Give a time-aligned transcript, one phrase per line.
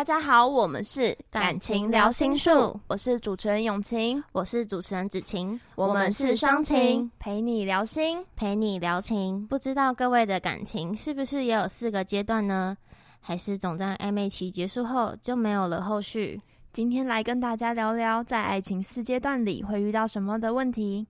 [0.00, 9.46] 大家好，我们是感情聊心术，我是主持人永晴，我是主持人子晴，我们是双晴，陪你聊心，陪你聊情。
[9.48, 12.74] 不知道各位的感情是不是也有四个阶段呢？
[13.20, 16.40] 还是总在暧昧期结束后就没有了后续？
[16.72, 21.06] 今天来跟大家聊聊，在爱情四阶段里会遇到什么的问题。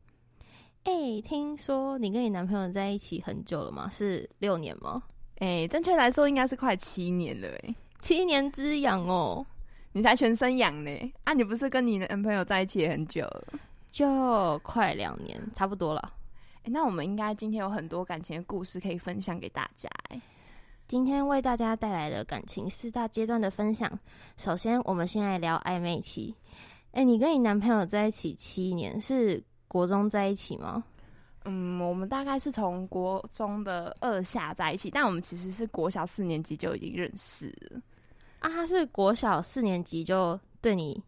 [0.82, 3.88] 哎、欸，听说你跟你男朋友在一起很久了吗？
[3.88, 5.01] 是六年吗？
[5.37, 7.46] 哎、欸，正确来说应该是快七年了。
[7.62, 9.46] 哎，七年之痒哦，
[9.92, 10.90] 你才全身痒呢。
[11.24, 13.45] 啊，你不是跟你男朋友在一起很久了？
[13.92, 16.12] 就快两年，差不多了。
[16.59, 19.88] 哎、欸，那我们应该今天有很多感情的故事可以分享给大家。
[20.09, 20.20] 哎，
[20.88, 23.90] 今天为大家带来的感情四大阶段的分享。
[24.37, 26.34] 首先，我们先来聊暧昧期。
[26.92, 29.42] 哎、欸，你跟你男朋友在一起七年是？
[29.73, 30.82] 国中在一起吗？
[31.45, 37.80] 嗯，我们大概是从国中的二下在一起，但我们其实是国小四年级就已经认识了。
[38.41, 41.02] 啊，他是国小四年级就对你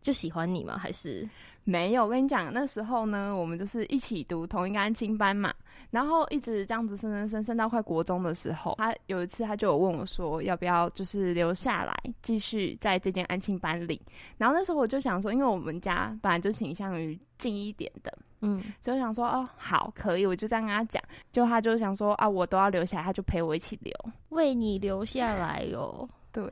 [0.00, 0.76] 就喜欢你吗？
[0.76, 1.28] 还是
[1.68, 2.04] 没有？
[2.04, 5.52] 我跟你讲，那时候呢，我们就是一起读同一个安亲班嘛。
[5.90, 14.00] 然后一直这样子升升升升到快国中的时候，他有一次他就有问我说，要不要就是留下来继续在这间安亲班里。
[14.38, 21.02] 然后那时候我就想说，因为我们家本来就倾向于近一点的，嗯，所以我想说哦，好，可以，我就这样跟他讲。
[21.30, 23.94] 就他就想说啊，我都要留下来，他就陪我一起留，
[24.30, 26.08] 为你留下来哟、哦。
[26.30, 26.44] 对，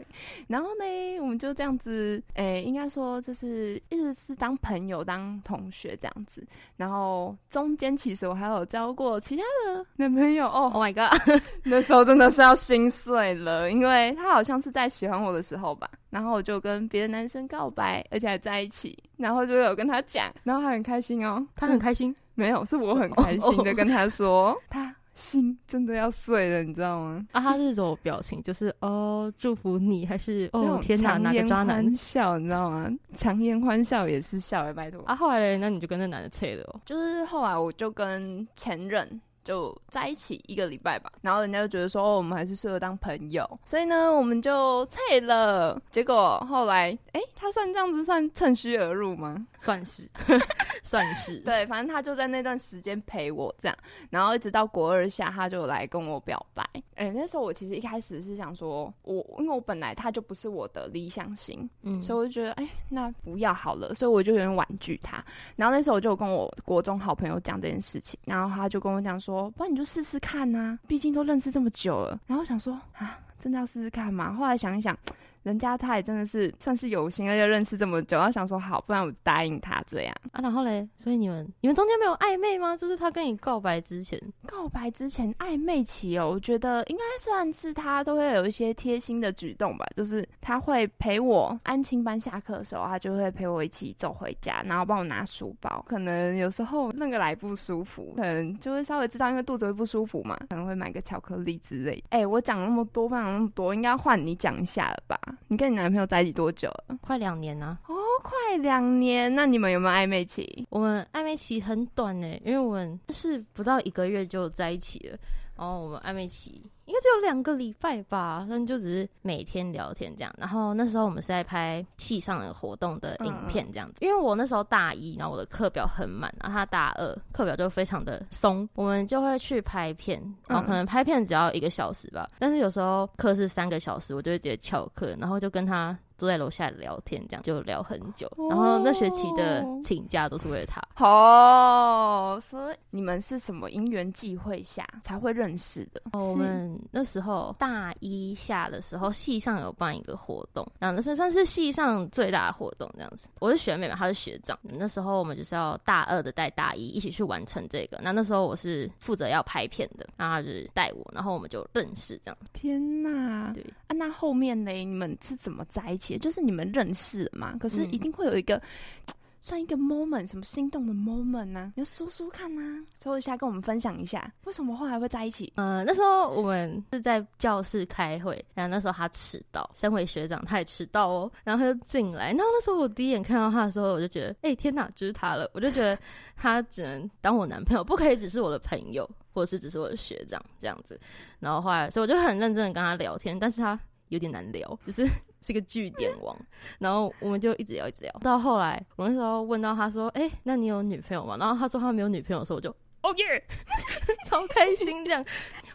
[0.49, 6.45] 然后呢，我们就这样子，诶、欸，应该说就是一直是当朋友、当同学这样子。
[6.77, 10.71] 然后中间其实我还有交过其他的男朋友哦。
[10.73, 11.21] Oh my god，
[11.63, 15.89] 那时候真的是要心碎了，因为他好像是在喜欢我的时候吧。
[16.11, 21.47] 然后我就跟别的男生告白，而且还在一起，然后就有跟他讲，然后他很开心哦。
[21.55, 22.15] 他很开心？
[22.35, 24.95] 没有，是我很开心的跟他说他。
[25.17, 27.27] 心真的要碎了，你知道吗？
[27.33, 28.41] 啊，他是什么表情？
[28.43, 32.39] 就是哦，祝福你，还是哦，天哪，哪个渣男笑？
[32.39, 32.89] 你知道吗？
[33.17, 35.03] 强颜欢笑也是笑，拜托。
[35.07, 36.81] 啊，后来嘞，那你就跟那男的拆了哦。
[36.85, 39.21] 就是后来我就跟前任。
[39.47, 45.81] 就在一起一个礼拜吧，然后人家就觉得说，哦，我们还是适合当朋友，所以呢，我们就退了。
[45.89, 49.47] 结果后来，哎、欸，他算这样子算趁虚而入吗？
[49.57, 50.03] 算是，
[50.83, 51.39] 算是。
[51.39, 53.79] 对，反正他就在那段时间陪我这样，
[54.11, 56.69] 然后一直到国二下，他就来跟我表白。
[56.97, 65.25] 哎、欸，那时候我其实一开始是想说，我因为我本来他就不是我的理想型，嗯，所以我就觉得，哎、欸，那不要好了，所以我就有点婉拒他。
[65.55, 69.36] 然后那时候我就跟我国中好朋友讲这件事情，然后他就跟我讲说。
[69.57, 72.19] 不然你就试试看呐、啊，毕竟都认识这么久了。
[72.27, 74.33] 然后想说啊，真的要试试看吗？
[74.35, 74.97] 后来想一想。
[75.47, 80.43] 人家他也真的是算是有心，而且认识这么久，他想说好，不然我就答应他这样啊。
[80.43, 82.77] 然后嘞，所以你们你们中间没有暧昧吗？
[82.77, 89.87] 就是他跟你告白之前，告白之前暧昧期哦，我觉得应该算是他都会有一些贴心的举动吧。
[89.95, 95.85] 就是他会陪我安亲班下课的时候，他就会陪我一起走回家，然后帮我拿书包。
[95.87, 102.03] 可能有时候那个来不舒服，可能就会稍微知道，因为肚子会不舒服嘛，可能会买个巧克力之类。
[102.09, 105.17] 哎、欸，我讲那么多，分享那么多，应该换你讲一下了吧？
[105.49, 106.99] 你跟你男朋友在一起多久了？
[107.01, 107.79] 快两年呢。
[107.87, 109.35] 哦，快两年。
[109.35, 110.67] 那你们有没有暧昧期？
[110.71, 115.19] 我们暧昧期很短呢，因为我们是不到一个月就在一起了。
[115.57, 120.33] 然后我们暧昧期应该只有两个礼拜吧，但就只是每天聊天这样。
[120.39, 123.95] 然后那时候我们是在拍戏上的活动的影片这样子。
[124.01, 132.29] 嗯、因为我那时候大一，然后我的课表很满，然后他大二课表就非常的松，我们就会去拍片，然后可能拍片只要一个小时吧。
[132.39, 135.97] 但是有时候课是三个小时，我就会直接翘课，然后就跟他。
[136.17, 138.31] 坐在楼下聊天，这样就聊很久。
[138.51, 140.81] 然后那学期的请假都是为了他。
[141.05, 146.01] 哦，所以你们是什么因缘际会下才会认识的？
[146.13, 153.29] 我们那时候大一下的时候，系上有办一个活动，然后那是算是系上最大的活动这样子。
[153.41, 154.59] 我是学妹嘛，她是学长。
[154.63, 157.99] 那时候我们就是要大二的带大一一起去完成这个。
[158.03, 162.39] 那那时候我是负责要拍片的，然后她就是带我，然后我们就认识这样。
[162.53, 163.53] 天哪！
[163.53, 164.73] 对啊，那后面呢？
[164.73, 166.06] 你们是怎么在一起？
[166.19, 171.73] 就是你们认识了嘛，可是一定会有一个、嗯、算一个 moment，什么心动的 moment 呢、啊？
[171.77, 175.53] 你要说说看呐、啊，说一下跟我们分享一下，为什么后来会在一起？
[175.57, 185.97] 呃，那时候我们是在教室开会，然后那时候他迟到，身为学长他也迟到哦，然后他就进来，然后那时候我第一眼看到他的时候，我就觉得，哎、欸，天哪，就是他了，我就觉得
[186.37, 190.99] 他只能当我男朋友，不可以只是我的朋友，或者是只是我的学长这样子。
[191.39, 195.07] 然后后来，所以我就很认真的跟他聊天，但是他有点难聊，就是。
[195.47, 196.37] 是个据点王，
[196.81, 202.69] 然后我们就一直聊，一直聊，到后来我那时候问到他说：“哎、欸，那你有女朋友吗？”然后他说他没有女朋友的时候，我就
[203.03, 203.45] 哦耶，
[204.27, 205.25] 超开心这样，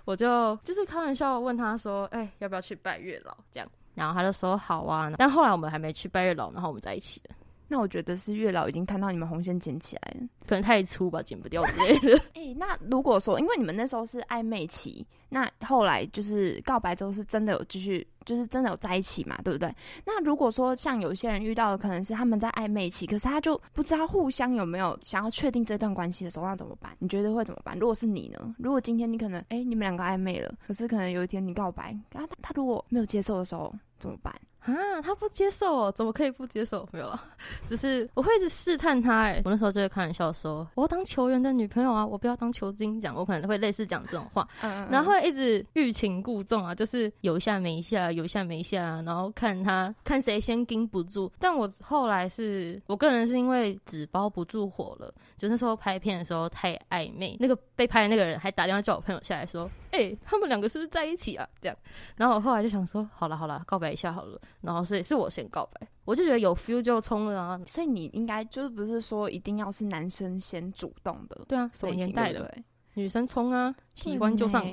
[0.04, 7.36] 我就就是开玩笑问他说：“哎、欸，要不要去拜月老？”这样，然后他就说好啊，但后来我们还没去拜月老，然后我们在一起了。
[7.70, 12.18] 那我觉得是月老已经看到你们红线剪起来了，可能太粗吧，剪不掉之类的。
[12.34, 19.74] 哎、欸，那如果说，因为你们那时候是暧昧期，那后来就是告白之后是真的有继续，就是真的有在一起嘛，对不对？
[20.06, 26.92] 那如果说像有些人遇到的可能是他们在暧昧期，可是他就不知道互相有没有想要确定这段关系的时候，那怎么办？
[27.00, 27.80] 你觉得会怎么办？
[27.80, 28.54] 如果是你呢？
[28.60, 34.36] 如果今天你可能哎、欸，你们两个暧昧了，可是可能有一天你告白，啊，他，他如果没有接受的时候怎么办？
[34.62, 36.88] 啊，他不接受哦，怎么可以不接受？
[36.92, 37.20] 没有了，
[37.66, 39.22] 只是我会一直试探他。
[39.22, 51.32] 哎，我那时候就会开玩笑说，我要当球员的女朋友啊，我不要当球精讲，我可能会类似讲这种话，嗯嗯，然后会一直欲擒故纵啊，就是有一下没一下，有一下没一下，然后看他看谁先盯不住。
[51.40, 61.48] 但我后来是我个人是因为纸包不住火了，就那时候拍片的时候太暧昧，那个被拍的那个人还打电话叫我朋友下来说，哎、欸，他们两个是不是在一起啊？
[61.62, 61.78] 这样，
[62.16, 64.40] 然后我后来就想说，好了好了，告白一下好了。
[64.62, 67.60] 然后所以是我先告白，我就觉得有 feel 就冲了啊！
[67.66, 71.42] 所以你应该就是不是说一定要是男生先主动的？
[71.48, 72.50] 对啊，什么年代了，
[72.94, 74.66] 女生冲啊，喜欢就上。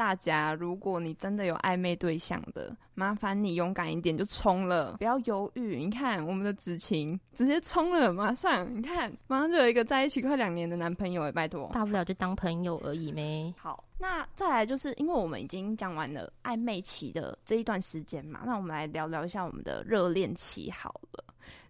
[0.00, 5.76] 大家，如果你真的有暧昧对象的，麻烦你勇敢一点就冲了，不要犹豫。
[5.76, 13.52] 你看我们的子晴直接冲了，马上你看，马上就有一个在一起快两年的男朋友哎，拜托，大不了就当朋友而已呗。
[13.58, 21.22] 好，那再来就是因为我们已经讲完了暧昧期的这一段时间嘛，那我们来聊聊一下我们的热恋期好了。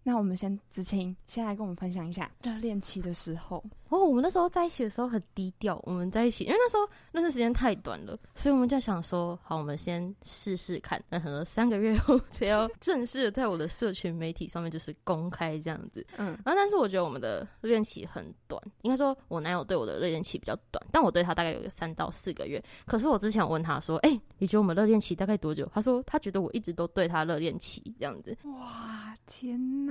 [0.03, 4.01] 那我们先子晴先来跟我们分享一下热恋期的时候哦。
[4.05, 11.01] 我们那时候在一起的时候很低调，我们在一起，因为那时候认识时间太短了，所以我们就想说，好，我们先试试看。
[11.09, 16.05] 那可能三个月后才要正式的在我的社群媒体上面就是公开这样子。
[16.17, 22.63] 嗯，然后但是我觉得我们的热恋期很短，应该说我男友对我的热恋期比较短，但我对他大概有个三到四个月。
[22.87, 25.71] 可是我之前问他说，哎、欸，你觉得我们热恋期大概多久？
[25.73, 28.37] 他说他觉得我一直都对他热恋期这样子。
[28.45, 29.90] 哇，天哪！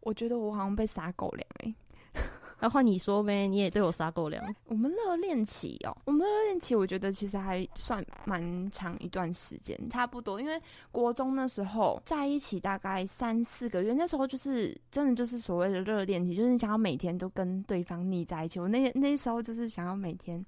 [0.00, 1.74] 我觉得我好像被撒狗粮哎，
[2.60, 4.42] 那换你说呗，你也对我撒狗粮。
[4.66, 10.60] 我们热恋期哦，我们的热恋期，我觉得其实还算蛮长一段时间，差不多，因为
[10.90, 18.58] 国中那时候在一起大概三四个月，那时候就是真的就是所谓的热恋期，就是你想要每天都跟对方腻在一起。
[18.60, 20.44] 我那那时候就是想要每天。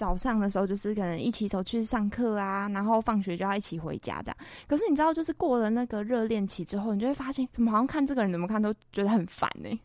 [0.00, 4.36] 早上的时候就是可能一起走去上课啊，然后放学就要一起回家这样。
[4.66, 9.78] 可是你知道，就是过了那个热恋期之后，你就会发现，怎么好像看这个人怎么看都觉得很烦呢、欸？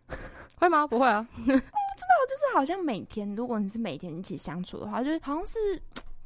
[0.56, 0.88] 会吗？
[0.88, 5.60] 不会啊，我不知道，就是好像每天，如果你是每天一起相处的话，就是好像是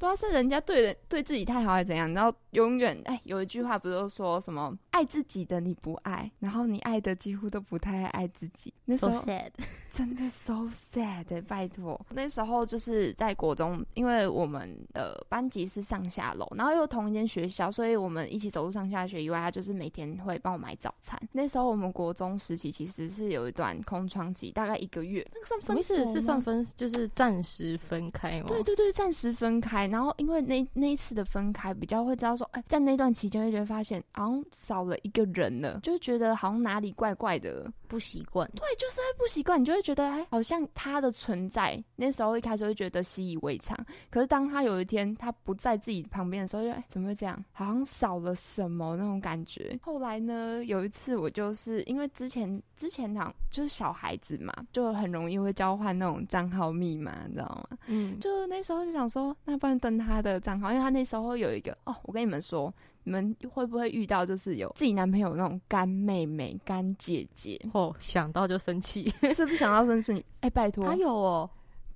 [0.00, 8.72] 不知道是人家对人对自己太好还是怎样，然后永远哎，有一句话不是说什么爱自己的你不爱，然后你爱的几乎都不太爱自己。
[8.86, 9.26] 那时候 so。
[9.90, 12.00] 真的 so sad，拜托。
[12.10, 21.20] 那时候就是在国中，因为我们的班级是上下楼，然后又同一间学校，所以我们一起走路上下学以外，他就是每天会帮我买早餐。
[21.32, 25.28] 那时候我们国中时期其实是有一段空窗期，大概一个月。
[25.34, 26.12] 那个算分手吗？
[26.14, 28.46] 是算分，就是暂时分开吗？
[28.46, 29.89] 对对对，暂时分开。
[29.90, 38.48] 然后因为那那一次的分开，比较会知道说，哎、欸，在那段期间会觉得发现好像少了一个人了，就觉得好像哪里怪怪的，不习惯。
[38.54, 39.80] 对，就是会不习惯，你就会。
[39.80, 43.74] 觉得哎，好像他的存在，那时候一开始会觉得习以为常。
[44.10, 47.42] 可是当他有一天他不在自己旁边的时候，就哎，怎么会这样？
[47.50, 49.78] 好像少了什么那种感觉。
[49.82, 57.78] 后来呢，有一次我就是因为之前之前好像就是小孩子嘛，就很容易会交换那种账号密码，你知道吗？
[57.86, 62.72] 嗯，就那时候就想说，那不然登他的账号，因为他那时候有一个哦，我跟你们说。
[63.02, 67.58] 你们会不会遇到就是有自己男朋友那种干妹妹、干姐姐？
[67.72, 70.22] 哦，想到就生气， 是不想到生气？
[70.40, 71.48] 哎、欸，拜托，他有哦，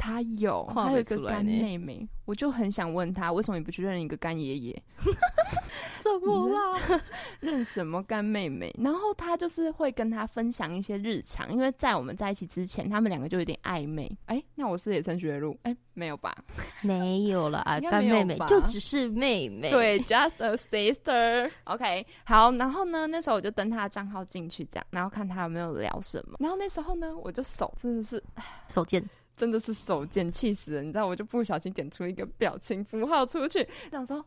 [0.04, 4.82] 他有，他有一个干妹妹，我就很想问他，为什么你不去认一个干爷爷？
[6.02, 7.00] 什么啦？
[7.40, 8.70] 认什么干妹妹？
[8.78, 14.06] 然后他就是会跟他分享一些日常，因为在我们在一起之前，他们两个就有点暧昧。
[14.26, 15.58] 哎、欸，那我是也曾学路？
[15.62, 16.37] 哎、欸，没有吧？
[16.82, 19.70] 没有了啊， 干妹妹就只是妹妹。
[19.70, 21.50] 对，just a sister。
[21.64, 22.52] OK，好。
[22.52, 26.37] 然后呢，那时候我就登他的账号进去，这样，然后看他有没有聊什么。
[26.40, 28.23] 然后那时候呢，我就手真的是
[28.68, 29.02] 手贱，
[29.36, 30.82] 真的是手贱，气死了！
[30.82, 34.24] 你知道，我就不小心点出一个表情符号出去，想说。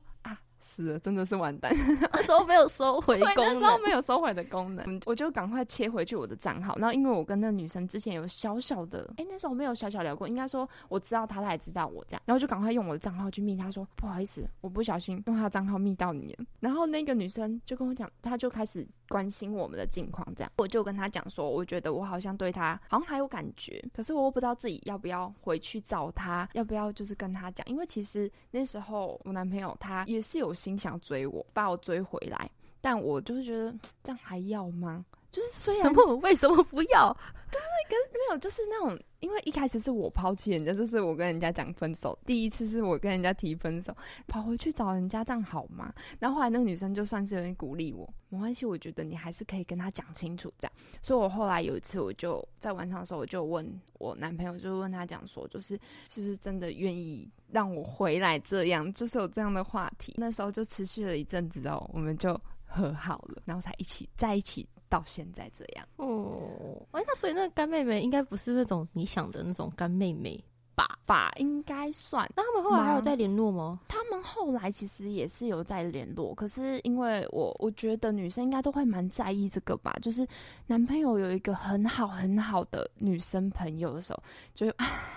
[0.59, 1.71] 是的，真的是完蛋。
[2.11, 6.75] 那时候没有收回 功能，那时候没有收回的功能，我就赶快切回去我的账号。
[6.77, 16.45] 然后因为我跟那个女生之前有小小的，哎、欸，那时候没有小小聊过，应该说我知道她，她也知道我这样，然后就赶快用我的账号去密她说不好意思，我不小心用她的账号密到你了。
[16.59, 18.85] 然后那个女生就跟我讲，她就开始。
[19.07, 32.49] 关心我们的近况，这样我就跟他讲说，我觉得我好像对他好像还有感觉，可是我又不知道自己要不要回去找他，要不要就是跟他讲，因为其实那时候我男朋友他也是有心想追我，把我追回来。
[32.79, 33.73] 但我就是觉得
[34.03, 35.03] 这样还要吗？
[35.31, 37.15] 就是虽然什么为什么不要？
[37.49, 43.95] 对，可是没有，就是那种，因为一开始是我抛弃人家，就是我跟人家讲分手，第一次是我跟人家提分手，
[44.27, 45.93] 跑回去找人家，这样好吗？
[46.19, 50.73] 然后后来那个女生就算是有点鼓励我，没关系，我觉得你还是可以跟他讲清楚这样。
[51.01, 53.65] 所以我后来有一次，我就在晚上的时候，我就问
[53.99, 60.13] 我男朋友，就问他讲说，就是是不是真的愿意让我回来这样，就是有这样的话题。
[60.17, 64.67] 那时候就持续了一阵子哦，我们就和好了，然后才一起在一起。
[64.89, 70.41] 到现在这样哦，哎，那所以那个干妹妹应该不是那种你想的那种干妹妹
[70.75, 70.97] 吧？
[71.05, 72.29] 吧，应该算。
[72.35, 73.79] 那他们后来还有在联络吗？
[73.87, 80.27] 他们后来其实也是有在联络，可是因为我我觉得女生应该都会蛮在意这个吧，就是
[80.67, 84.21] 男朋友有一个很好很好的女生朋友的时候，
[84.53, 84.67] 就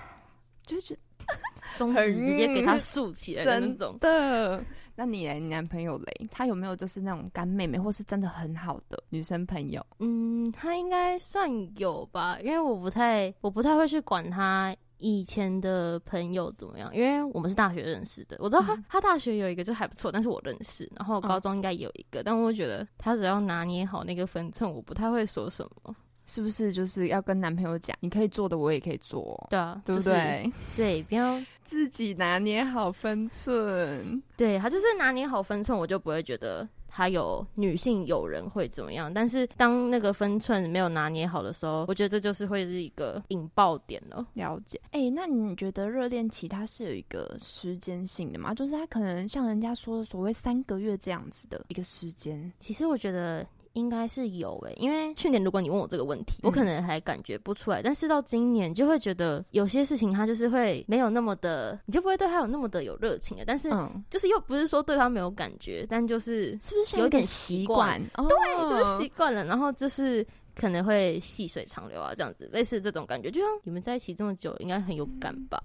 [0.65, 1.01] 就觉得
[1.77, 4.65] 中指直接给他竖起来的那种的。
[5.01, 5.41] 那你嘞？
[5.41, 6.29] 你男朋友嘞？
[6.31, 9.83] 他有没有就是那种干妹妹，或是真的很好的女生朋友？
[9.99, 18.37] 嗯，他应该算有吧，因为我不太，我不太会去管他以前的朋友怎么样，因为我们是大学认识的。
[18.41, 20.87] 我知道他，嗯、他大学有一个就还不错，但是我认识。
[20.95, 25.97] 然后高中应该也有一个，嗯、但我觉得他只要拿捏好那个分寸，我不太会说什么。
[26.31, 30.45] 是不是就是要跟男朋友讲，你可以做的，我也可以做，对啊，对不对？
[30.45, 34.23] 就是、对，不要 自己拿捏好分寸。
[34.37, 39.13] 对，他就是拿捏好分寸，我就不会觉得他有女性友人会怎么样。
[39.13, 44.25] 但是当那个分寸没有拿捏好的时候，我觉得这就是会是一个引爆点了。
[44.35, 44.81] 了解。
[44.93, 48.55] 哎、欸，那你觉得热恋期它是有一个时间性的吗？
[48.55, 52.53] 就是他可能像人家说的所谓三个月这样子的一个时间。
[52.61, 53.45] 其实我觉得。
[53.75, 63.45] 应该是有诶、欸，因为去年如果你问我这个问题，嗯、我可能还感觉不出来，但是到今年就会觉得有些事情他就是会没有那么的，你就不会对他有那么的有热情了。
[63.47, 63.71] 但是
[64.11, 68.01] 就是又不是说对他没有感觉，但就是是不是有点习惯？
[68.17, 75.61] 对，就是习惯了，然后就是可能会细水长流啊，这样子类似这种感觉，就像你们在一起这么久，应该很有感吧。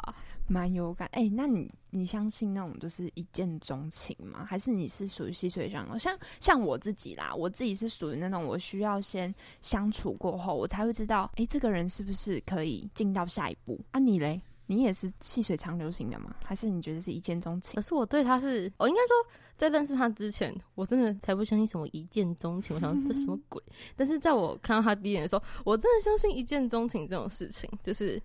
[0.48, 4.46] 蛮有感哎、那你你相信那种就是一见钟情吗？
[4.46, 5.98] 还是你是属于细水长流？
[5.98, 13.80] 像像我自己啦，我自己是属于那种我需要先相处过后，我才会知道，哎、欸，这个人是不是可以进到下一步？
[13.92, 14.40] 啊，你嘞？
[14.68, 16.36] 你也是细水长流型的吗？
[16.44, 17.76] 还是你觉得是一见钟情？
[17.76, 22.76] 可是我对他是，我应该说在认识他之前，我真的才不相信什么一见钟情。
[22.76, 23.62] 我想说这什么鬼？
[23.96, 28.22] 但是在我看到他第一眼的时候，我真的相信一见钟情这种事情，就是。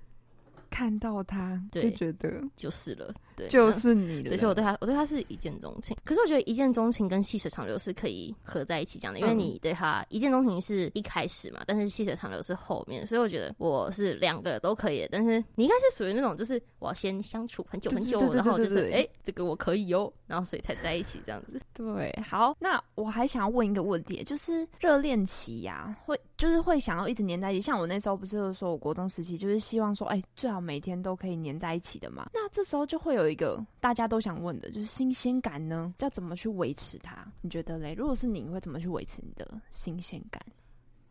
[0.71, 4.37] 看到他就觉得就是了，对，就是你的。
[4.37, 5.97] 所以我对他，我对他是一见钟情。
[6.04, 15.09] 可是我觉得一见钟情跟细水长流是可以合在一起讲的，因为你对他一见钟情是一开始嘛，但是细水长流是后面，所以我觉得我是两个都可以的。
[15.11, 21.61] 但是你应该是属于那种，就是我要先相处很久很久，然后就是哎、欸，这个我可以哦，然后所以才在一起这样子。
[21.75, 27.61] 对，好，那我还想要问一个问题，就是热恋期呀、啊，会就是会想要一直黏在一起。
[27.61, 30.61] 像我那时候不是说，我国中时期就是希望说，哎、欸，最好。
[30.61, 32.28] 每天都可以黏在一起的嘛？
[32.35, 37.27] 那这时候就会有一个大家都想问的，就是新鲜感呢，要怎么去维持它？
[37.41, 37.95] 你觉得嘞？
[37.95, 40.45] 如果是你，会怎么去维持你的新鲜感？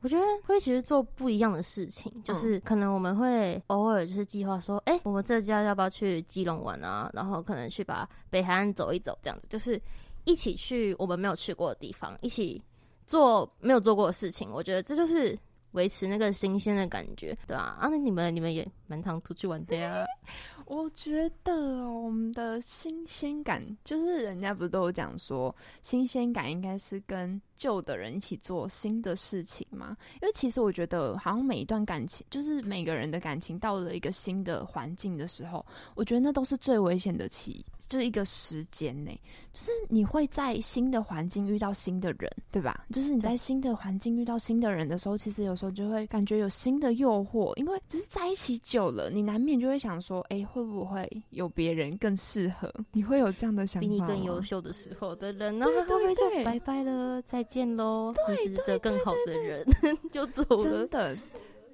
[0.02, 7.10] 我觉得会其实做不一样的事情，就是可能我们会偶尔就是计划说，哎、嗯欸，我们这家要不要去基隆玩啊？
[7.14, 9.82] 然后可能去把北海岸走一走，这样子，就是
[10.26, 12.62] 一起去我们没有去过的地方，一起
[13.06, 14.50] 做没有做过的事情。
[14.52, 15.38] 我觉得这就是。
[15.72, 17.78] 维持那个新鲜的感觉，对吧？
[17.80, 20.06] 啊，那你们你们也蛮常出去玩的呀。
[20.66, 21.54] 我觉得
[21.90, 29.96] 我们的新鲜感，就是人家不是都有讲说，新鲜感应该是跟旧的人一起做新的事情吗？
[30.22, 35.64] 因为其实我觉得，好像每一段感情，就是每个人的感情到了一个新的环境的时候，
[35.94, 39.18] 我觉得那都是最危险的期，就是一个时间内，
[39.54, 42.86] 就是你会在新的环境遇到新的人，对吧？
[42.92, 50.50] 就是你在新的环境遇到新的人的时候，其实有时候就会感觉有新的诱惑，因为就是在一起久了，你难免就会想说，哎、欸。
[50.50, 52.74] 会不会有别人更适合？
[52.92, 53.88] 你会有这样的想法？
[53.88, 55.68] 比你更优秀的时候的人呢？
[55.68, 58.14] 会不会就拜拜了，再见喽？
[58.30, 59.66] 你值得更好的人
[60.12, 60.64] 就走了。
[60.64, 61.18] 真的。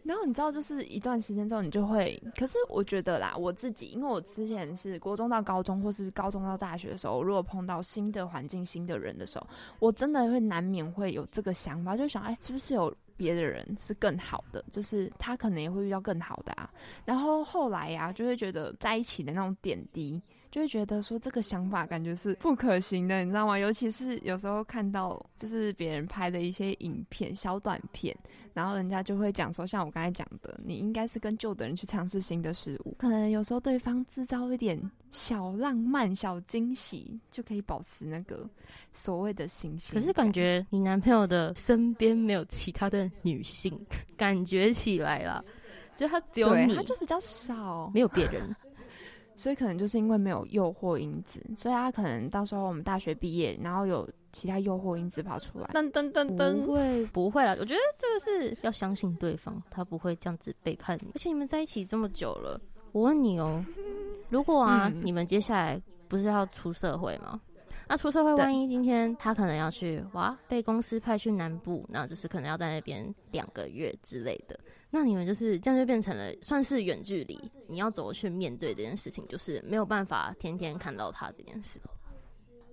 [0.04, 2.22] 然后你知道，就是一段时间之后，你就会。
[2.38, 9.48] 可是我觉得啦，我自己，因为我之前是国中到高中，或是高中到大学的时候，如果碰到新的环境、新的人的时候，
[9.80, 12.92] 我真的会难免会有这个想法，就想，哎，是不是有？
[13.18, 16.70] 别的人是更好的，就是他可能也会遇到更好的啊。
[17.06, 20.22] 然后后来呀、啊，就会觉得在一起的那种点滴，
[20.56, 23.60] 就会觉得说这个想法感觉是不可行的，你知道吗？
[23.60, 28.16] 尤其是有时候看到就是别人拍的一些影片、小短片，
[28.54, 34.80] 然后人家就会讲说，像我刚才讲的，你应该是跟旧的人去尝试新的事物，可能有时候对方制造一点
[35.12, 38.50] 小浪漫、小惊喜，就可以保持那个
[38.94, 40.00] 所谓的新鲜。
[40.00, 43.78] 可是感觉你男朋友的身边没有其他的女性，
[44.16, 45.44] 感觉起来了，
[45.98, 48.56] 就他只有你，他就比较少，没有别人。
[49.36, 61.10] 所以可能就是因为没有诱惑因子，所以他可能到时候我们大学毕业，然后有其他诱惑因子跑出来，噔噔噔噔，不会不会啦，我觉得这个是 要相信对方，他不会这样子背叛你。
[61.14, 62.60] 而且你们在一起这么久了，
[62.92, 63.84] 我问你哦、喔，
[64.30, 67.40] 如果啊，嗯、你们接下来不是要出社会吗？
[67.88, 74.60] 那出社会，万一今天他可能要去哇，被公司派去南部，那就是可能要在那边两个月之类的。
[74.90, 77.38] 那你们就是这样就变成了算是远距离，
[77.68, 79.28] 你要怎么去面对这件事情？
[79.28, 81.80] 就是没有办法天天看到他这件事。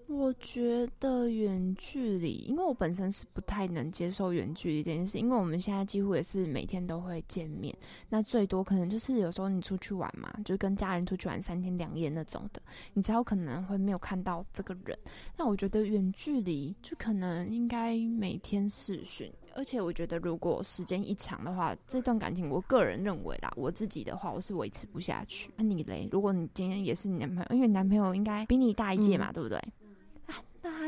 [0.08, 7.74] 我觉得远距离，因为我本身是不太能接受远距离这件事，因为我们现在几乎也是每天都会见面，
[8.08, 12.60] 那最多可能就是有时候你出去玩嘛，就跟家人出去玩三天两夜那种的，
[12.92, 14.96] 你才有可能会没有看到这个人。
[15.36, 25.50] 那我觉得远距离就可能应该每天视讯，而且我觉得如果时间一长的话，这段感情我个人认为啦，我自己的话我是维持不下去。
[25.56, 26.08] 那你嘞？
[26.12, 29.58] 如果你今天也是你男朋友，因为男朋友应该比你大一届嘛，嗯、对不对？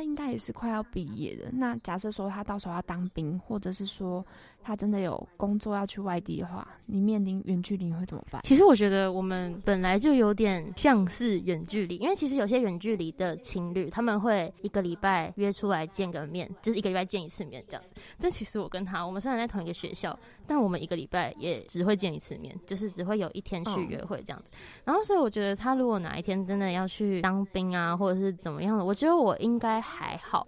[0.04, 1.50] 应该也是快要毕业的。
[1.50, 4.24] 那假设说他到时候要当兵，或者是说。
[4.64, 8.40] 他真的有工作要去外地的话，你面临远距离会怎么办？
[8.44, 17.94] 其实我觉得我们本来就有点像是远距离，因为其实有些远距离的情侣，他们会一个礼拜约出来见个面，就是一个礼拜见一次面这样子。
[18.18, 24.50] 但其实我跟他，我们虽然在同一个学校，但我们一个礼拜也只会见一次面，就是只会有一天去约会这样子。
[24.84, 30.46] 然后所以我觉得他如果哪一天真的要去当兵啊，或者是怎么样的，我觉得我应该还好。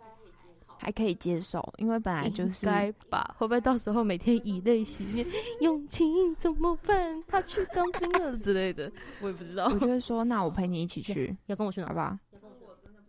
[0.87, 3.35] 还可以接受，因为本来就是该吧。
[3.37, 5.26] 会不会到时候每天以泪洗面，
[5.61, 7.21] 用情怎么办？
[7.26, 8.88] 他去当兵了之类的，
[9.20, 9.64] 我也不知道。
[9.66, 11.88] 我就会 说，那我陪你一起去，要跟我去哪？
[11.88, 12.20] 好吧？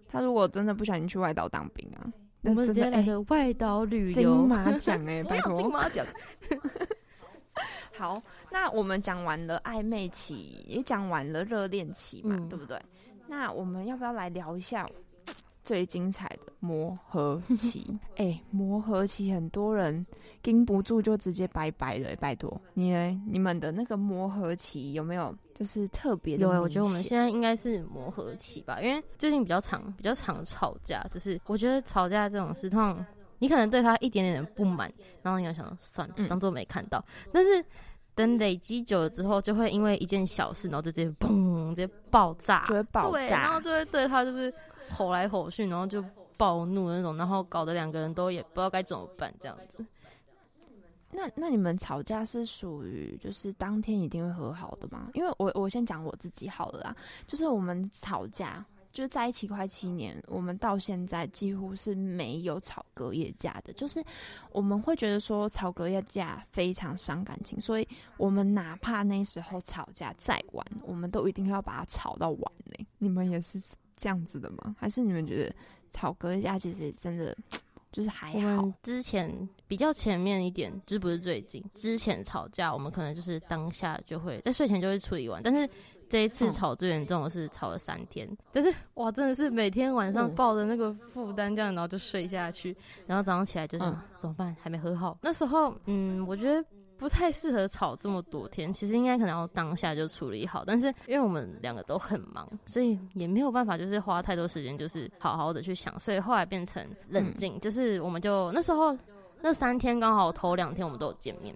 [0.10, 2.02] 他如果真的不小心去外岛当兵啊，
[2.42, 6.04] 我们直接来个外岛旅游金马奖哎， 拜托金马奖。
[7.96, 12.82] 好，那我们讲完了暧昧期，也讲完了热恋期嘛，嗯、对不对？
[13.28, 14.84] 那我们要不要来聊一下？
[15.67, 20.06] 最精彩的磨合期，哎、欸，磨合期很多人
[20.41, 23.21] 盯不住就直接拜拜了，拜托你呢？
[23.27, 26.43] 你们的那个磨合期有没有就是特别的？
[26.43, 33.06] 有，我觉得我们现在应该是磨合期吧，因为最近比较长，比较长吵架，就是我觉得吵架这种事，通常
[33.39, 34.89] 你可能对他一点点的不满，
[35.21, 37.62] 然后你要想算了，当做没看到，嗯、但是
[38.15, 44.53] 等累积久了之后，就会因为一件小事，然后就直接砰，直接爆炸，就会爆炸，然后就会对他就是。
[44.91, 46.04] 吼来吼去，然后就
[46.38, 49.86] 暴怒那种，然后搞得两个人都也不知道该怎么办，这样子。
[51.10, 55.10] 那那你们吵架是属于就是当天一定会和好的吗？
[55.13, 56.95] 因为我我先讲我自己好了啦，
[57.26, 64.04] 就是我们吵架就是在一起快七年，我们到现在几乎是没有吵隔夜架的，就是
[64.52, 72.86] 我们会觉得说吵隔夜架非常伤感情，所以我们哪怕那时候吵架再晚，我们都一定要把它吵到晚嘞。
[72.97, 73.60] 你们也是？
[73.98, 74.76] 这样子的吗？
[74.80, 75.56] 还是你们觉得
[75.92, 77.36] 吵隔一下其实真的
[77.92, 78.58] 就是还好？
[78.58, 85.42] 我们之前比较前面一点，就是不是最近之前吵架，我们可能就是当下就会在睡前就会处理完。
[85.42, 85.68] 但是
[86.08, 92.76] 这一次吵最严重的是吵了三天，嗯、但是哇，真的是每天晚上抱着那个负担这样，然后就睡下去，
[93.08, 94.56] 然后早上起来就是、嗯、怎么办？
[94.62, 95.18] 还没和好。
[95.22, 96.64] 那时候，嗯，我觉得。
[96.98, 100.64] 不太适合吵这么多天，其实应该可能要当下就处理好。
[100.66, 105.98] 但是因为我们两个都很忙，所以也没有办法，就是花太多时间，就是好好的去想。
[106.00, 108.98] 所以后来变成冷静，嗯、就是我们就那时候
[109.42, 111.56] 那三天刚好头两天我们都有见面，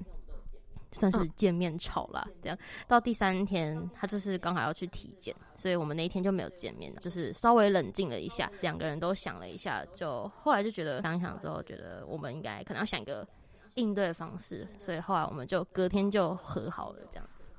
[0.91, 2.27] 算是见面吵啦。
[2.41, 13.27] 这样到第三天他就是刚好要去体检，所以我们那一天就没有见面，就是稍微冷静了一下，两个人都想了一下，就后来就觉得想一想之后，觉得我们应该可能要想一个。
[13.75, 17.49] 应对方式，所以后来我们就隔天就和好了，这样子。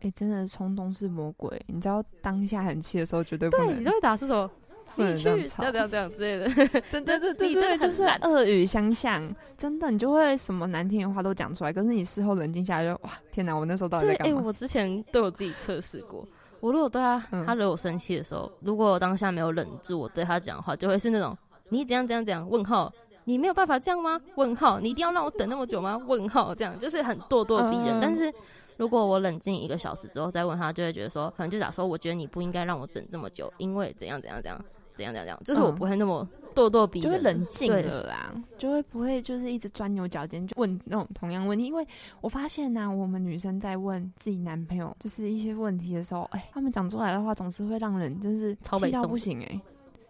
[0.00, 4.48] 哎、欸，真的冲动是魔鬼，你知道当下很气的时候绝对不能，对，你都会打出手，
[4.94, 6.48] 不能这样吵，这样这样之类的。
[6.90, 11.72] 真的，对对对，就是恶语相向，真的，你就会什么难听的话都讲出来。
[11.72, 14.38] 可是你事后冷静下来就，就哇，天哪，我那时候到底在干嘛？
[14.38, 16.28] 哎、欸，我之前对我自己测试过，
[16.60, 21.36] 我如果对他，他惹我生气的时候，嗯、如果我当下没有忍住，我对他讲话，就会是那种
[21.70, 22.48] 你怎样怎样怎样？
[22.48, 22.92] 问号。
[23.26, 24.20] 你没有办法这样吗？
[24.36, 26.00] 问号，你一定要让我等那么久吗？
[26.06, 27.98] 问号，这样就是很咄咄逼人。
[27.98, 28.32] 嗯、但是
[28.76, 41.64] 如果我冷静一个小时之后再问他，就会觉得说，可能就假说，我觉得你不应该让我等这么久，因为怎样怎样怎样怎样怎样怎样，就是我不会那么咄咄逼人，就会冷静了啦，就会不会就是一直钻牛角尖，就问那种同样问题。
[41.64, 41.84] 因为
[42.20, 49.60] 我发现呢、啊，我们女生在问自己男朋友就是一些问题的时候，哎、欸，他们讲出来的话总是会让人就是气到不行哎、欸，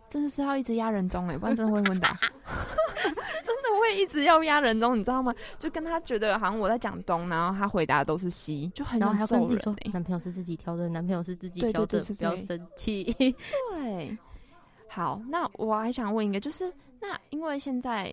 [0.08, 2.08] 真的是要一直压人中哎、欸，不然真的会昏倒。
[3.46, 5.32] 真的会一直要压人中，你知道吗？
[5.56, 9.18] 就跟他觉得好像我在讲东，然后他回答都是西，就很想揍人、欸。
[9.18, 13.04] 然后还跟自己说，男朋友是自己挑的，男朋友是自己挑的，不要生气。
[13.14, 14.18] 对，
[14.88, 18.12] 好，那我还想问一个，就是那因为现在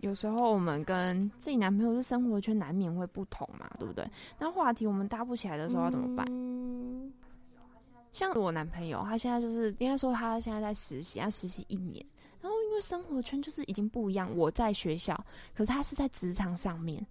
[0.00, 4.06] 有时候我们跟自己男朋友的生活圈难免会不同嘛，对不对？
[4.38, 6.26] 那话题我们搭不起来的时候要怎么办？
[6.28, 7.10] 嗯、
[8.12, 12.04] 像我男朋友，他现在就是应该说他现在在实习，他实习一年。
[12.76, 15.18] 然后因为生活圈就是已经不一样，我在学校，
[15.54, 17.04] 可是他是在职场上面，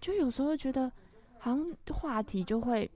[0.00, 0.90] 就有时候觉得
[1.38, 2.90] 好像话题就会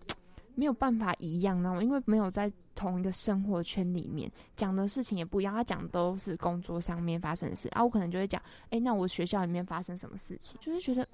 [0.55, 5.55] 没有办法一样，然后因为没有在同一个生活圈里面，讲的事情也不一样。
[5.55, 11.07] 他讲的都是工作上面发生的事，啊，我可能就会讲，哎，那我学校里面发生什么事情，就是觉得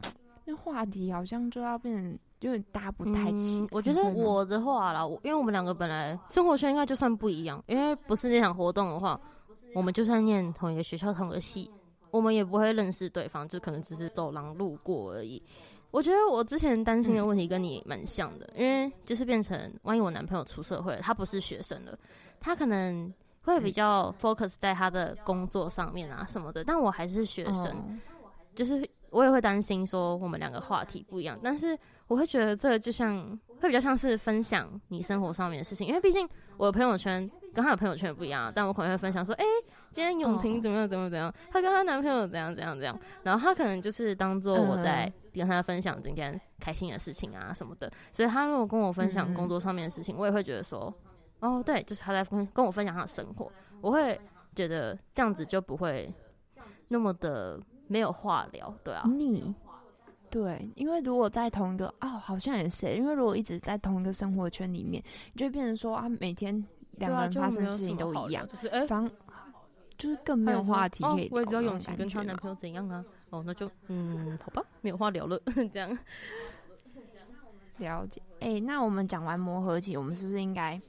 [0.44, 3.58] 那话题好像就要变成有点搭不太起。
[3.58, 9.20] 嗯，我觉得我的话啦，因为我们两个本来生活圈应该就算不一样，因为不是那场活动的话。
[9.74, 11.70] 我们就算念同一个学校、同一个系，
[12.10, 15.42] 我们也不会认识对方，就可能只是走廊路过而已。
[15.90, 21.98] 我觉得我之前担心的问题跟你蛮像的，嗯，因为就是变成万一我男朋友出社会了，他不是学生了，
[22.38, 27.98] 他可能会比较 focus 在他的工作上面啊什么的，但我还是学生，
[28.54, 37.30] 就是我也会担心说我们两个话题不一样，但是我会觉得这个就像会比较像是分享你生活上面的事情，因为毕竟我的朋友圈。
[37.54, 39.50] 跟她的朋友圈不一样啊，但我可能会分享说，哎、欸，
[39.90, 41.32] 今天永晴怎么样，怎么怎样？
[41.50, 42.98] 她跟她男朋友怎样，怎样，怎样？
[43.22, 47.90] 然后她可能就是当做我在跟她分享今天开心的事情啊什么的。
[48.12, 50.92] 所以她如果跟我分享工作上面的事情，我也会觉得说，
[51.40, 54.20] 哦，对，就是她在跟跟我分享她的生活，我会
[54.54, 56.12] 觉得这样子就不会
[56.88, 59.54] 那么的没有话聊，对啊，你。
[60.30, 66.64] 对，因为如果在同一个哦，好像也是，因为如果一直在同一个生活圈里面，你就会变成说啊，每天。
[67.00, 69.10] 两个人发生的事情都一样，就是哎，方
[69.98, 71.28] 就是更没有话题可以聊。
[71.32, 75.38] 我也知道永晴跟她男朋友怎样啊，哦，那就嗯，好吧，没有话聊了，
[75.72, 75.98] 这样
[77.78, 78.22] 了解。
[78.40, 80.80] 哎、欸，那我们讲完磨合期，我们是不是应该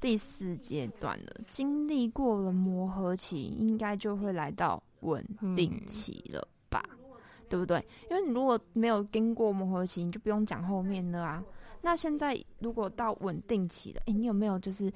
[0.00, 1.36] 第四阶段了？
[1.48, 5.24] 经历过了磨合期，应该就会来到稳
[5.56, 6.82] 定期了吧？
[6.90, 6.98] 嗯、
[7.48, 7.78] 对不对？
[8.10, 11.42] 因为你如果没有经过磨合期，你就不用讲后面的啊。
[11.80, 14.92] 那现在如果到稳定期了，哎、欸，你有没有就是？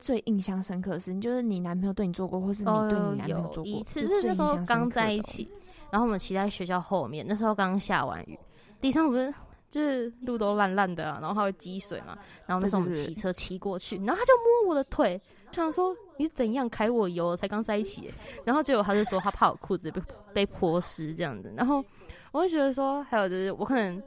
[0.00, 3.66] 最印象深刻的事情就是你男朋友对你做过，或是你对你男朋友做过。
[3.66, 5.48] 一次是那时候刚在一起，
[5.90, 8.38] 然后我们骑在学校后面，那时候刚下完雨，
[8.80, 9.32] 地上不是
[9.70, 12.16] 就是路都烂烂的啊，然后它会积水嘛。
[12.46, 14.32] 然后那时候我们骑车骑过去，然后他就
[14.62, 17.36] 摸我的腿，想说你怎样揩我油？
[17.36, 18.12] 才刚在一起，
[18.44, 21.52] 然后结果他就说他怕我裤子被被泼湿这样子。
[21.56, 21.84] 然后
[22.32, 24.02] 我就觉得说，还有就是我可能。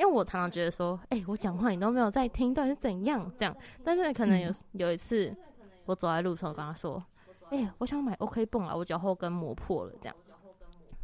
[0.00, 3.54] 因为我常常觉得说，哎、欸，我讲话你都没有在听，到底是怎样这样？
[3.84, 5.36] 但是可能有、嗯、有一次，
[5.84, 7.04] 我走在路上，我跟他说，
[7.50, 10.16] 哎、欸，我想买 OK 绷啊，我脚后跟磨破了这样。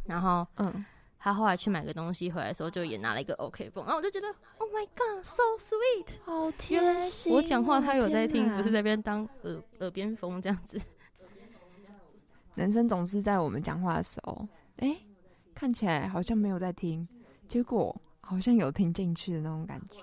[0.05, 0.83] 然后，嗯，
[1.19, 7.31] 他后来去买个东西回来的时候，就也拿了一个 OK 绷，然后我就觉得，Oh my God，so sweet，好贴心。
[7.31, 10.81] 我讲话他有在听，不是在边当耳耳边风这样子。
[12.55, 15.07] 男生总是在我们讲话的时候，哎、欸，
[15.53, 17.07] 看起来好像没有在听，
[17.47, 17.95] 结果。
[18.27, 20.01] 好像有听进去的那种感觉。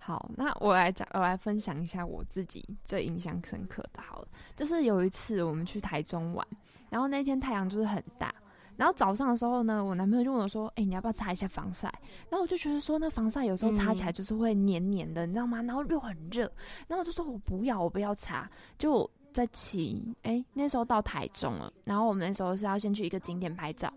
[0.00, 4.02] 好，那我来讲，我来分享一下我自己最印象深刻的。
[4.02, 6.44] 好了，就是有一次我们去台中玩，
[6.90, 8.34] 然后那天太阳就是很大，
[8.76, 11.86] 然后早上的时候呢，我男朋友就问我说：“哎、欸，你要不要擦一下防晒？”
[12.28, 15.62] 然后我就觉得说，那防晒有时候擦起来就是会黏黏的，嗯、你知道吗？
[15.62, 16.50] 然后又很热，
[16.88, 18.50] 然后我就说我不要，我不要擦。
[18.76, 23.92] 就在骑，哎、欸，那时候到台中了，然后我们那时候是要先去一个景点拍照。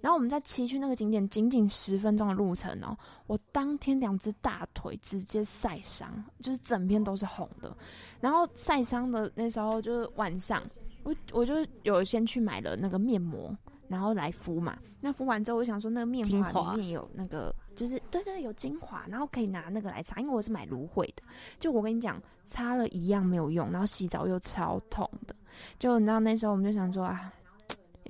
[0.00, 2.96] 然后我们在骑去那个景点，仅仅十分钟的路程哦。
[3.26, 6.08] 我当天两只大腿直接晒伤，
[6.40, 7.76] 就是整片都是红的。
[8.18, 10.62] 然后晒伤的那时候就是晚上，
[11.02, 13.54] 我我就有先去买了那个面膜，
[13.88, 14.78] 然后来敷嘛。
[15.02, 20.20] 那敷完之后，我想说那个面膜里面有那个，就是对，对，有精华，然后可以拿那个来擦。
[20.20, 21.22] 因为我是买芦荟的，
[21.58, 25.34] 就我跟你讲，擦了一样没有用，然后洗澡又超痛的。
[25.78, 27.32] 就你知道那时候我们就想说啊。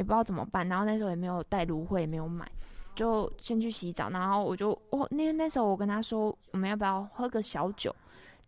[0.01, 2.51] 也不知道怎么办，然后那时候也没有带芦荟，也没有买，
[2.95, 4.09] 就先去洗澡。
[4.09, 7.95] 然后我就，哦那那时候我跟他说，我们要不要喝个小酒，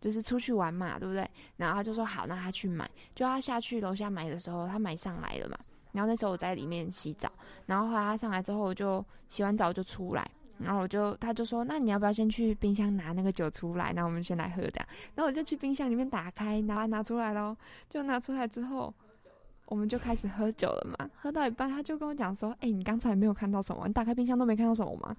[0.01, 1.29] 就是出去玩嘛，对不对？
[1.55, 2.89] 然后他就说好，那他去买。
[3.13, 5.55] 就他下去楼下买的时候，他买上来了嘛。
[5.91, 7.31] 然后那时候我在里面洗澡，
[7.67, 13.93] 然后后来他上来之后，我就洗完澡就出来，然后我就他就说，那你要不要先去冰箱拿那个酒出来？
[13.93, 14.87] 那我们先来喝这样。
[15.13, 17.55] 然后我就去冰箱里面打开，拿拿出来咯。
[17.87, 18.91] 就拿出来之后，
[19.65, 21.09] 我们就开始喝酒了嘛。
[21.15, 23.87] 喝到一半，他就跟我讲说，哎、欸，你刚才没有看到什么？
[23.87, 25.15] 你打开冰箱都没看到什么吗？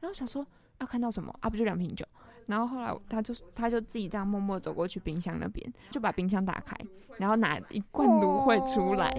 [0.00, 0.46] 然后想说
[0.78, 1.48] 要看到什么啊？
[1.48, 2.04] 不就两瓶酒？
[2.46, 6.76] 然后后来他就他就自己这样默默走过去冰箱那边，就把冰箱打开，
[7.16, 9.10] 然后拿一罐芦荟出来。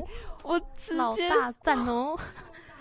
[0.44, 2.20] 哦、我直接大赞哦，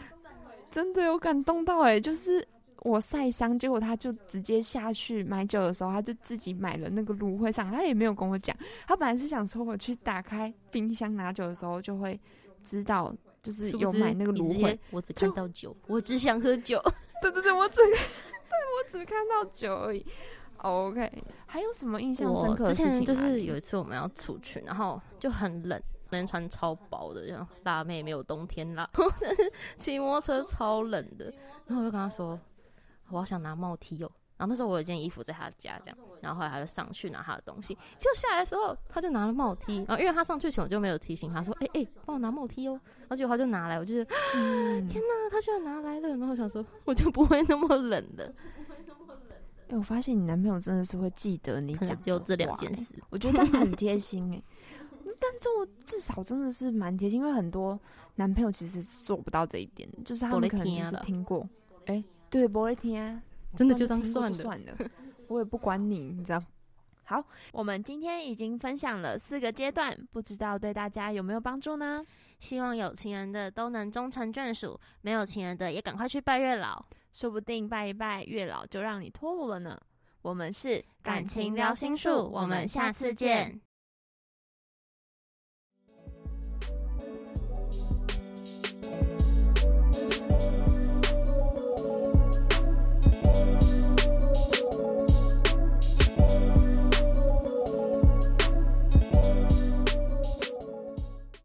[0.69, 2.01] 真的有感动到哎！
[2.01, 2.47] 就是
[2.85, 8.57] 我晒伤，结果他就直接下去买酒的时候，他就自己买了那个芦荟上，他也没有跟我讲。
[8.87, 12.19] 他本来是想说我去打开冰箱拿酒的时候就会
[12.65, 14.79] 知道，就是有买那个芦荟。
[14.91, 16.83] 我只看到酒，我只想喝酒。
[17.23, 17.77] 对对对，我只。
[18.53, 20.05] 对，我只看到酒而已。
[20.59, 21.11] OK，
[21.47, 23.05] 还有什么印象深刻的事情？
[23.05, 28.89] 就是有一次我们要出去，然后就很冷，那天穿超薄的，然后辣妹没有冬天辣，
[29.77, 31.33] 骑摩托车超冷的。
[31.67, 32.39] 然后我就跟他说，
[33.13, 34.11] 我好想拿帽 T 哦。
[34.39, 42.73] 然后那时候我有一件衣服在他家，这样，然后后来他就上去拿他的东西，结果下来的时候他就拿了帽 T，然后因为他上去前我就没有提醒他说，哎、欸、哎，帮、欸、我拿帽 T 哦，
[43.03, 48.35] 然后结果他就拿来，我就觉得， 嗯、天哪，他居然拿来了，然后我想说我就不会那么冷的。
[49.69, 54.43] 哎、欸，我发现你男朋友真的是会记得你讲，只有这两件事，我觉得他很贴心哎。
[55.21, 57.79] 但这我至少真的是蛮贴心，因为很多
[58.17, 61.49] 男朋友其实做不到这一点，就是他们可能就是听过，
[61.87, 63.23] 哎、欸，对，不会听啊。
[63.55, 64.75] 真的就当算了，算了，
[65.29, 66.43] 我也不管你，你知道。
[67.05, 72.03] 好，我们今天已经分享了四个阶段，不知道对大家有没有帮助呢？
[72.41, 79.79] 希望有情人的都能终成眷属，没有情人的也赶快去拜月老，说不定拜一拜月老就让你脱鲁了呢。
[80.23, 83.61] 我们是感情聊心术，我们下次见。